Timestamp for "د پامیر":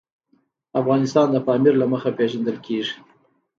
1.31-1.73